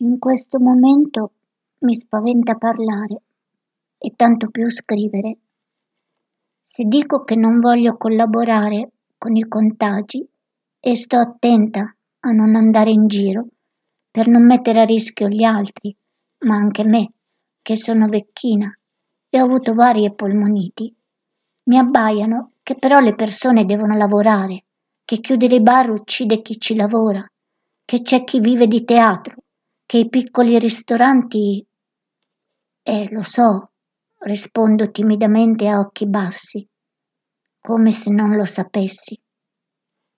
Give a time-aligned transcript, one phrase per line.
[0.00, 1.32] In questo momento
[1.78, 3.20] mi spaventa parlare
[3.98, 5.38] e tanto più scrivere.
[6.62, 10.24] Se dico che non voglio collaborare con i contagi
[10.78, 13.48] e sto attenta a non andare in giro
[14.08, 15.92] per non mettere a rischio gli altri,
[16.44, 17.12] ma anche me,
[17.60, 18.72] che sono vecchina
[19.28, 20.94] e ho avuto varie polmoniti,
[21.64, 24.62] mi abbaiano che però le persone devono lavorare,
[25.04, 27.28] che chiudere i bar uccide chi ci lavora,
[27.84, 29.42] che c'è chi vive di teatro
[29.88, 31.66] che i piccoli ristoranti...
[32.82, 33.70] Eh, lo so,
[34.18, 36.68] rispondo timidamente a occhi bassi,
[37.58, 39.18] come se non lo sapessi.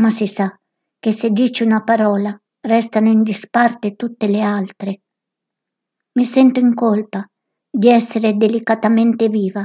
[0.00, 0.52] Ma si sa
[0.98, 5.02] che se dici una parola restano in disparte tutte le altre.
[6.14, 7.24] Mi sento in colpa
[7.70, 9.64] di essere delicatamente viva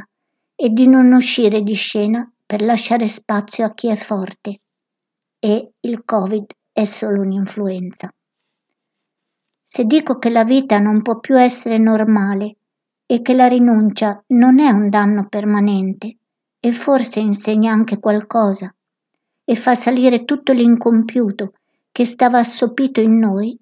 [0.53, 4.61] e di non uscire di scena per lasciare spazio a chi è forte.
[5.39, 8.11] E il Covid è solo un'influenza.
[9.69, 12.55] Se dico che la vita non può più essere normale
[13.05, 16.17] e che la rinuncia non è un danno permanente
[16.57, 18.73] e forse insegna anche qualcosa
[19.43, 21.53] e fa salire tutto l'incompiuto
[21.91, 23.59] che stava assopito in noi,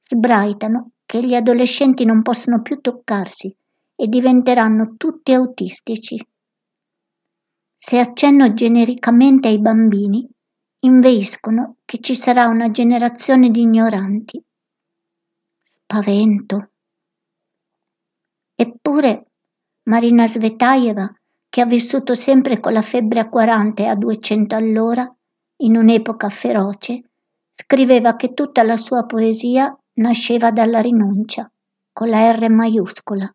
[0.00, 3.52] sbraitano che gli adolescenti non possono più toccarsi
[3.96, 6.24] e diventeranno tutti autistici.
[7.76, 10.26] Se accenno genericamente ai bambini,
[10.80, 14.42] inveiscono che ci sarà una generazione di ignoranti
[15.88, 16.70] spavento.
[18.54, 19.30] Eppure
[19.84, 21.10] Marina Svetaeva,
[21.48, 25.10] che ha vissuto sempre con la febbre a 40 e a 200 all'ora,
[25.62, 27.10] in un'epoca feroce,
[27.54, 31.50] scriveva che tutta la sua poesia nasceva dalla rinuncia,
[31.90, 33.34] con la R maiuscola,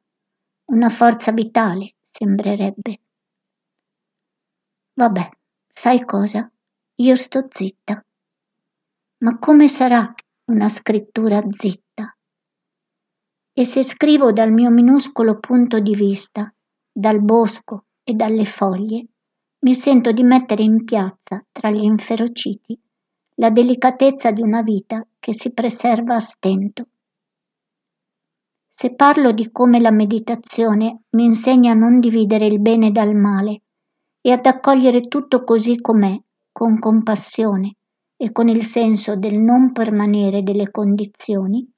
[0.66, 3.00] una forza vitale, sembrerebbe.
[4.94, 5.28] Vabbè,
[5.74, 6.50] sai cosa?
[6.98, 8.06] Io sto zitta.
[9.24, 10.14] Ma come sarà
[10.52, 11.83] una scrittura zitta?
[13.56, 16.52] E se scrivo dal mio minuscolo punto di vista,
[16.92, 19.06] dal bosco e dalle foglie,
[19.60, 22.76] mi sento di mettere in piazza, tra gli inferociti,
[23.36, 26.88] la delicatezza di una vita che si preserva a stento.
[28.72, 33.62] Se parlo di come la meditazione mi insegna a non dividere il bene dal male
[34.20, 36.20] e ad accogliere tutto così com'è,
[36.52, 37.76] con compassione
[38.18, 41.72] e con il senso del non permanere delle condizioni,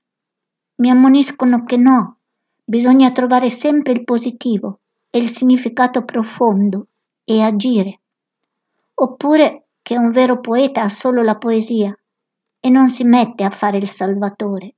[0.75, 2.17] mi ammoniscono che no,
[2.63, 6.87] bisogna trovare sempre il positivo e il significato profondo
[7.23, 8.01] e agire.
[8.95, 11.97] Oppure che un vero poeta ha solo la poesia
[12.59, 14.75] e non si mette a fare il salvatore.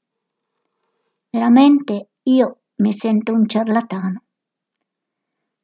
[1.30, 4.24] Veramente io mi sento un ciarlatano.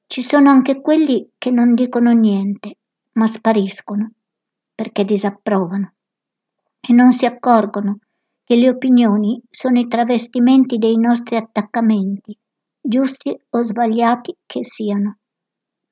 [0.08, 2.78] Ci sono anche quelli che non dicono niente,
[3.14, 4.12] ma spariscono,
[4.74, 5.94] perché disapprovano
[6.80, 8.00] e non si accorgono
[8.54, 12.38] che le opinioni sono i travestimenti dei nostri attaccamenti,
[12.80, 15.18] giusti o sbagliati che siano.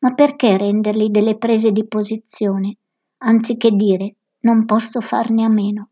[0.01, 2.77] Ma perché renderli delle prese di posizione,
[3.23, 5.89] anziché dire non posso farne a meno?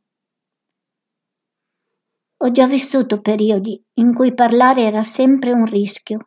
[2.37, 6.19] Ho già vissuto periodi in cui parlare era sempre un rischio.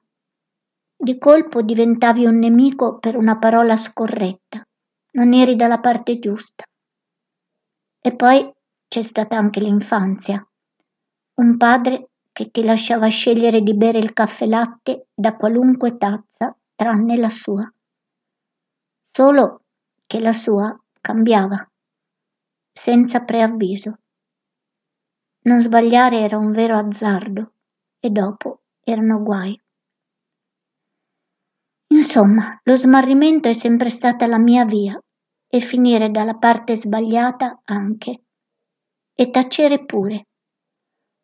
[0.97, 4.67] Di colpo diventavi un nemico per una parola scorretta,
[5.13, 6.65] non eri dalla parte giusta.
[8.05, 8.53] E poi
[8.93, 10.47] c'è stata anche l'infanzia.
[11.37, 17.17] Un padre che ti lasciava scegliere di bere il caffè latte da qualunque tazza tranne
[17.17, 17.73] la sua.
[19.07, 19.63] Solo
[20.05, 21.67] che la sua cambiava,
[22.71, 23.99] senza preavviso.
[25.45, 27.55] Non sbagliare era un vero azzardo
[27.99, 29.59] e dopo erano guai.
[31.95, 35.03] Insomma, lo smarrimento è sempre stata la mia via
[35.49, 38.22] e finire dalla parte sbagliata anche
[39.15, 40.27] e tacere pure.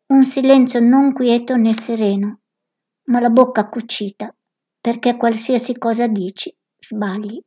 [0.07, 2.39] Un silenzio non quieto né sereno,
[3.05, 4.33] ma la bocca cucita,
[4.79, 7.41] perché qualsiasi cosa dici, sbagli.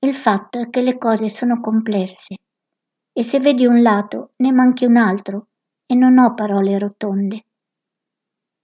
[0.00, 2.36] Il fatto è che le cose sono complesse
[3.12, 5.48] e se vedi un lato ne manchi un altro
[5.86, 7.44] e non ho parole rotonde.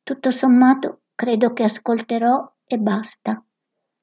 [0.03, 3.45] Tutto sommato credo che ascolterò e basta.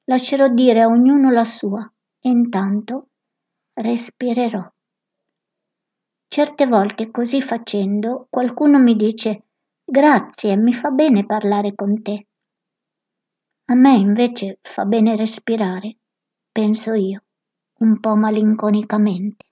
[0.04, 1.90] Lascerò dire a ognuno la sua
[2.20, 3.08] e intanto
[3.74, 4.62] respirerò.
[6.32, 9.48] Certe volte così facendo qualcuno mi dice
[9.84, 12.26] grazie, mi fa bene parlare con te.
[13.66, 15.98] A me invece fa bene respirare,
[16.50, 17.22] penso io,
[17.80, 19.44] un po' malinconicamente.